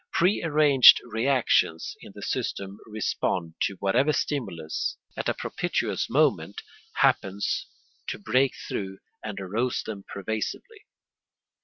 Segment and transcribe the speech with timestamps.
[0.11, 6.63] Pre arranged reactions in the system respond to whatever stimulus, at a propitious moment,
[6.95, 7.67] happens
[8.07, 10.87] to break through and arouse them pervasively.